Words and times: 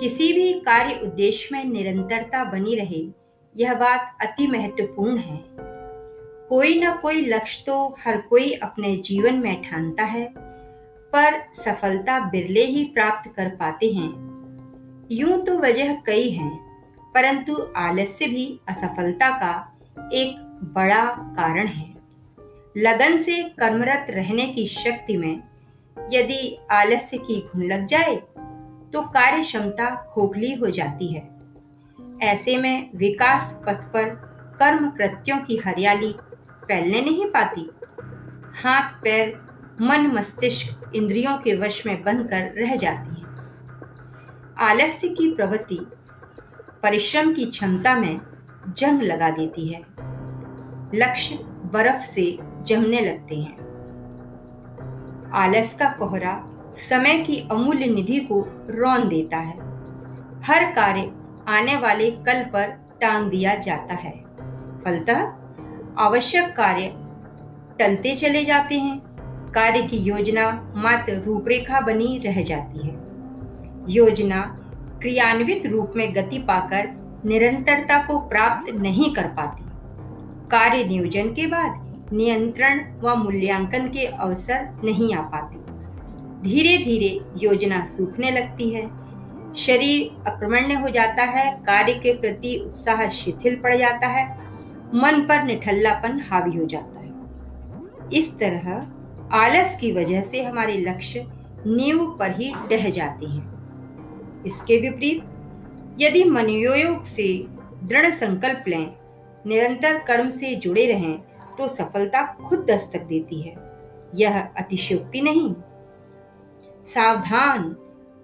किसी 0.00 0.32
भी 0.32 0.52
कार्य 0.60 0.94
उद्देश्य 1.02 1.48
में 1.52 1.64
निरंतरता 1.64 2.44
बनी 2.44 2.74
रहे, 2.74 3.02
यह 3.54 3.74
बात 3.74 4.16
अति 4.22 4.46
महत्वपूर्ण 4.46 5.18
है। 5.18 5.36
कोई 6.48 6.78
ना 6.80 6.94
कोई 6.96 7.20
लक्ष्य 7.20 7.62
तो 7.66 7.96
हर 7.98 8.20
कोई 8.20 8.52
अपने 8.52 8.94
जीवन 8.96 9.34
में 9.34 9.62
ठानता 9.62 10.04
है, 10.04 10.26
पर 11.12 11.40
सफलता 11.54 12.18
बिरले 12.20 12.64
ही 12.64 12.84
प्राप्त 12.84 13.30
कर 13.36 13.48
पाते 13.48 13.92
हैं। 13.92 15.08
यूँ 15.12 15.40
तो 15.44 15.58
वजह 15.58 15.94
कई 16.06 16.28
हैं, 16.30 16.52
परंतु 17.14 17.56
आलस्य 17.76 18.26
भी 18.26 18.46
असफलता 18.68 19.30
का 19.38 19.54
एक 20.12 20.36
बड़ा 20.74 21.04
कारण 21.36 21.66
है। 21.66 21.92
लगन 22.76 23.16
से 23.18 23.42
कर्मरत 23.58 24.06
रहने 24.10 24.46
की 24.46 24.66
शक्ति 24.66 25.16
में 25.16 25.42
यदि 25.96 26.56
आलस्य 26.70 27.18
की 27.18 27.40
घुन 27.40 27.64
लग 27.64 27.86
जाए 27.86 28.14
तो 28.94 29.02
कार्य 29.02 29.42
क्षमता 29.42 29.94
खोखली 29.94 30.54
हो 30.54 30.66
जाती 30.66 31.12
है। 31.12 31.28
ऐसे 32.22 32.56
में 32.56 32.90
विकास 32.94 33.62
पथ 33.66 33.74
पर 33.74 34.04
कर्म 34.58 34.90
कृत्यों 34.90 35.38
की 35.38 35.56
हरियाली 35.56 36.12
फैलने 36.68 37.00
नहीं 37.00 37.26
पाती। 37.26 37.70
हाथ, 38.62 39.02
पैर, 39.02 39.40
मन, 39.80 40.06
मस्तिष्क 40.06 40.92
इंद्रियों 40.94 41.38
के 41.38 41.54
वश 41.54 41.86
में 41.86 42.02
बनकर 42.02 42.54
रह 42.58 42.76
जाती 42.76 43.20
है। 43.20 43.26
आलस्य 44.58 45.08
की 45.08 45.34
प्रवृत्ति 45.34 45.80
परिश्रम 46.82 47.34
की 47.34 47.44
क्षमता 47.44 47.96
में 47.96 48.20
जंग 48.76 49.02
लगा 49.02 49.30
देती 49.30 49.68
है। 49.68 49.80
लक्ष्य 50.94 51.34
बर्फ़ 51.44 52.00
से 52.00 52.38
जमने 52.42 53.00
लगते 53.00 53.36
हैं। 53.36 53.56
आलस 55.34 55.74
का 55.74 55.88
कोहरा 55.88 56.50
समय 56.76 57.18
की 57.18 57.48
अमूल्य 57.50 57.86
निधि 57.86 58.18
को 58.18 58.66
रौन 58.70 59.08
देता 59.08 59.36
है। 59.36 59.58
हर 60.42 60.64
कार्य 60.72 61.12
आने 61.48 61.76
वाले 61.76 62.10
कल 62.10 62.44
पर 62.44 62.68
टांग 63.00 63.30
दिया 63.30 63.54
जाता 63.54 63.94
है। 63.94 64.24
फलतः 64.84 65.32
आवश्यक 65.98 66.56
कार्य 66.56 66.92
टलते 67.78 68.14
चले 68.14 68.44
जाते 68.44 68.78
हैं। 68.78 68.98
कार्य 69.54 69.82
की 69.82 69.96
योजना 69.96 70.72
मात्र 70.76 71.22
रूपरेखा 71.26 71.80
बनी 71.80 72.18
रह 72.18 72.42
जाती 72.42 72.86
है। 72.86 72.94
योजना 73.88 74.40
क्रियान्वित 75.00 75.66
रूप 75.66 75.92
में 75.96 76.14
गति 76.14 76.38
पाकर 76.38 76.88
निरंतरता 77.24 78.06
को 78.06 78.18
प्राप्त 78.18 78.74
नहीं 78.74 79.14
कर 79.14 79.26
पाती। 79.26 79.64
कार्य 80.50 80.84
नियोजन 80.84 81.28
के 81.28 81.46
बाद 81.46 81.84
नियंत्रण 82.12 82.84
व 83.00 83.14
मूल्यांकन 83.14 83.88
के 83.88 84.06
अवसर 84.06 84.68
नहीं 84.84 85.14
आ 85.14 85.20
पाते। 85.20 85.63
धीरे 86.44 86.76
धीरे 86.78 87.20
योजना 87.42 87.84
सूखने 87.86 88.30
लगती 88.30 88.70
है। 88.70 88.82
शरीर 89.54 90.30
अक्रमण्य 90.30 90.74
हो 90.74 90.88
जाता 90.88 91.22
है, 91.22 91.50
कार्य 91.56 91.92
के 91.94 92.12
प्रति 92.12 92.56
उत्साह 92.56 93.08
शिथिल 93.10 93.56
पड़ 93.56 93.74
जाता 93.76 94.06
है, 94.06 94.26
मन 94.94 95.20
पर 95.20 95.42
निठल्लापन 95.42 96.20
हावी 96.30 96.56
हो 96.58 96.64
जाता 96.64 97.00
है। 97.00 98.10
इस 98.12 98.30
तरह 98.38 99.36
आलस 99.36 99.76
की 99.80 99.92
वजह 99.92 100.22
से 100.22 100.42
हमारे 100.42 100.76
लक्ष्य 100.78 101.26
नींव 101.66 102.06
पर 102.18 102.30
ही 102.30 102.52
डह 102.70 102.88
जाते 102.90 103.26
हैं। 103.26 104.42
इसके 104.46 104.80
विपरीत, 104.80 105.22
यदि 106.00 106.24
मनोयोग 106.24 107.04
से 107.04 107.26
दृढ़ 107.84 108.10
संकल्प 108.10 108.64
लें, 108.68 108.94
निरंतर 109.46 109.98
कर्म 109.98 110.28
से 110.30 110.54
जुड़े 110.54 110.86
रहें 110.86 111.14
तो 111.58 111.68
सफलता 111.68 112.22
खुद 112.44 112.66
दस्तक 112.70 113.02
देती 113.02 113.40
है। 113.40 113.54
यह 114.14 114.40
अतिशयोक्ति 114.40 115.20
नहीं 115.20 115.54
सावधान 116.86 117.68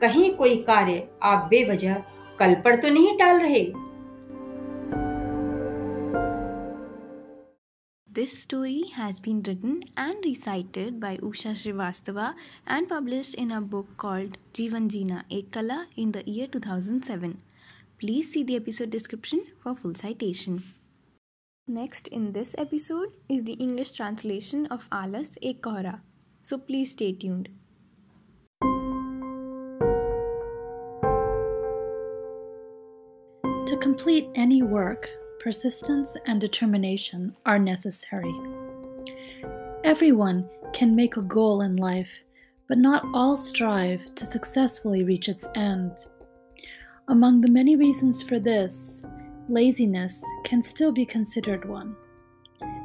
कहीं 0.00 0.32
कोई 0.36 0.56
कार्य 0.62 1.08
आप 1.22 1.46
बेवजह 1.50 2.02
कल 2.38 2.54
पर 2.64 2.80
तो 2.80 2.88
नहीं 2.88 3.16
टाल 3.18 3.40
रहे 3.40 3.64
this 8.08 8.40
story 8.42 8.82
has 8.96 9.20
been 9.22 9.42
written 9.46 9.80
and 9.98 10.24
recited 10.24 10.98
by 11.00 11.16
Usha 11.24 11.54
Shrivastava 11.54 12.34
and 12.70 12.88
published 12.88 13.34
in 13.38 13.50
a 13.50 13.60
book 13.74 13.94
called 13.98 14.36
Jeevan 14.56 14.88
Jeena 14.88 15.22
Ek 15.32 15.52
Kala 15.54 15.84
in 15.98 16.10
the 16.10 16.24
year 16.28 16.50
2007 16.56 17.32
please 18.00 18.28
see 18.28 18.44
the 18.44 18.50
episode 18.50 18.90
description 18.90 19.40
for 19.64 19.74
full 19.74 19.94
citation 19.94 20.58
Next 21.68 22.08
in 22.08 22.32
this 22.32 22.56
episode 22.58 23.12
is 23.28 23.42
the 23.44 23.52
English 23.54 23.92
translation 23.92 24.66
of 24.68 24.88
Alas 24.90 25.28
Ek 25.40 25.60
Kohra. 25.62 26.00
So 26.46 26.58
please 26.58 26.90
stay 26.90 27.12
tuned. 27.14 27.48
To 33.70 33.76
complete 33.76 34.28
any 34.34 34.64
work, 34.64 35.08
persistence 35.38 36.12
and 36.26 36.40
determination 36.40 37.36
are 37.46 37.56
necessary. 37.60 38.34
Everyone 39.84 40.50
can 40.72 40.96
make 40.96 41.16
a 41.16 41.22
goal 41.22 41.60
in 41.60 41.76
life, 41.76 42.10
but 42.66 42.78
not 42.78 43.04
all 43.14 43.36
strive 43.36 44.12
to 44.16 44.26
successfully 44.26 45.04
reach 45.04 45.28
its 45.28 45.46
end. 45.54 45.92
Among 47.06 47.40
the 47.40 47.48
many 47.48 47.76
reasons 47.76 48.24
for 48.24 48.40
this, 48.40 49.04
laziness 49.48 50.20
can 50.42 50.64
still 50.64 50.90
be 50.90 51.06
considered 51.06 51.64
one. 51.64 51.94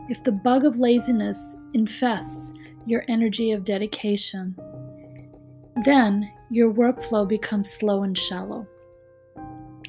If 0.07 0.23
the 0.23 0.33
bug 0.33 0.65
of 0.65 0.77
laziness 0.77 1.55
infests 1.73 2.53
your 2.85 3.03
energy 3.07 3.53
of 3.53 3.63
dedication, 3.63 4.55
then 5.83 6.31
your 6.51 6.71
workflow 6.71 7.27
becomes 7.27 7.71
slow 7.71 8.03
and 8.03 8.15
shallow. 8.15 8.67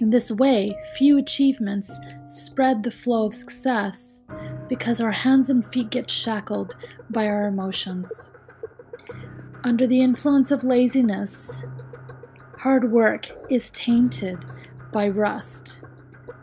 In 0.00 0.10
this 0.10 0.30
way, 0.30 0.76
few 0.94 1.16
achievements 1.16 1.98
spread 2.26 2.82
the 2.82 2.90
flow 2.90 3.26
of 3.26 3.34
success 3.34 4.20
because 4.68 5.00
our 5.00 5.10
hands 5.10 5.48
and 5.48 5.66
feet 5.66 5.90
get 5.90 6.10
shackled 6.10 6.76
by 7.08 7.26
our 7.26 7.46
emotions. 7.46 8.28
Under 9.64 9.86
the 9.86 10.02
influence 10.02 10.50
of 10.50 10.64
laziness, 10.64 11.64
hard 12.58 12.92
work 12.92 13.30
is 13.48 13.70
tainted 13.70 14.38
by 14.92 15.08
rust, 15.08 15.82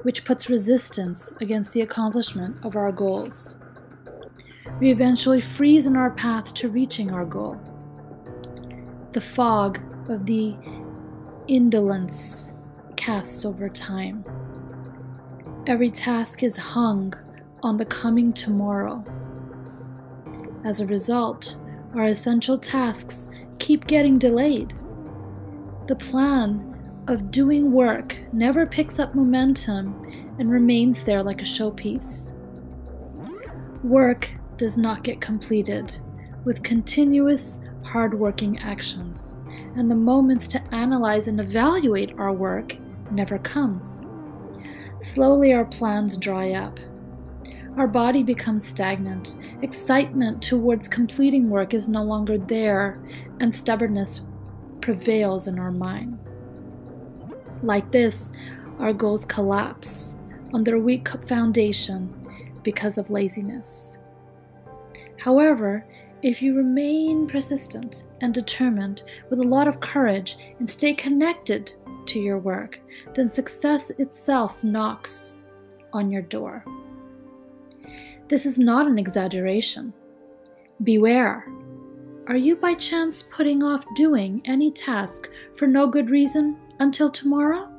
which 0.01 0.25
puts 0.25 0.49
resistance 0.49 1.31
against 1.39 1.73
the 1.73 1.81
accomplishment 1.81 2.55
of 2.63 2.75
our 2.75 2.91
goals. 2.91 3.53
We 4.79 4.89
eventually 4.89 5.41
freeze 5.41 5.85
in 5.85 5.95
our 5.95 6.11
path 6.11 6.55
to 6.55 6.69
reaching 6.69 7.11
our 7.11 7.25
goal. 7.25 7.61
The 9.11 9.21
fog 9.21 9.79
of 10.09 10.25
the 10.25 10.55
indolence 11.47 12.52
casts 12.95 13.45
over 13.45 13.69
time. 13.69 14.23
Every 15.67 15.89
task 15.89 16.43
is 16.43 16.57
hung 16.57 17.13
on 17.61 17.77
the 17.77 17.85
coming 17.85 18.33
tomorrow. 18.33 19.03
As 20.65 20.81
a 20.81 20.85
result, 20.85 21.57
our 21.95 22.05
essential 22.05 22.57
tasks 22.57 23.27
keep 23.59 23.87
getting 23.87 24.17
delayed. 24.17 24.73
The 25.87 25.95
plan 25.95 26.69
of 27.07 27.31
doing 27.31 27.71
work 27.71 28.17
never 28.31 28.65
picks 28.65 28.99
up 28.99 29.13
momentum 29.13 30.35
and 30.39 30.49
remains 30.49 31.03
there 31.03 31.21
like 31.21 31.41
a 31.41 31.45
showpiece. 31.45 32.33
Work 33.83 34.31
does 34.57 34.77
not 34.77 35.03
get 35.03 35.21
completed 35.21 35.97
with 36.45 36.63
continuous, 36.63 37.59
hardworking 37.83 38.59
actions, 38.59 39.35
and 39.75 39.89
the 39.89 39.95
moments 39.95 40.47
to 40.47 40.63
analyze 40.73 41.27
and 41.27 41.39
evaluate 41.39 42.17
our 42.17 42.33
work 42.33 42.75
never 43.13 43.37
comes. 43.39 44.01
Slowly, 44.99 45.53
our 45.53 45.65
plans 45.65 46.17
dry 46.17 46.53
up. 46.53 46.79
Our 47.77 47.87
body 47.87 48.23
becomes 48.23 48.67
stagnant. 48.67 49.35
Excitement 49.61 50.41
towards 50.41 50.87
completing 50.87 51.49
work 51.49 51.73
is 51.73 51.87
no 51.87 52.03
longer 52.03 52.37
there, 52.37 52.99
and 53.39 53.55
stubbornness 53.55 54.21
prevails 54.81 55.47
in 55.47 55.57
our 55.57 55.71
mind. 55.71 56.19
Like 57.63 57.91
this, 57.91 58.31
our 58.79 58.93
goals 58.93 59.25
collapse 59.25 60.17
on 60.53 60.63
their 60.63 60.79
weak 60.79 61.07
foundation 61.27 62.13
because 62.63 62.97
of 62.97 63.09
laziness. 63.09 63.97
However, 65.17 65.85
if 66.21 66.41
you 66.41 66.55
remain 66.55 67.27
persistent 67.27 68.05
and 68.21 68.33
determined 68.33 69.03
with 69.29 69.39
a 69.39 69.47
lot 69.47 69.67
of 69.67 69.79
courage 69.79 70.37
and 70.59 70.69
stay 70.69 70.93
connected 70.93 71.73
to 72.07 72.19
your 72.19 72.37
work, 72.37 72.79
then 73.13 73.31
success 73.31 73.91
itself 73.97 74.63
knocks 74.63 75.35
on 75.91 76.11
your 76.11 76.21
door. 76.21 76.65
This 78.27 78.45
is 78.45 78.57
not 78.57 78.87
an 78.87 78.97
exaggeration. 78.97 79.93
Beware. 80.83 81.45
Are 82.27 82.37
you 82.37 82.55
by 82.55 82.73
chance 82.73 83.23
putting 83.23 83.63
off 83.63 83.85
doing 83.95 84.41
any 84.45 84.71
task 84.71 85.29
for 85.55 85.67
no 85.67 85.87
good 85.87 86.09
reason 86.09 86.57
until 86.79 87.09
tomorrow? 87.09 87.69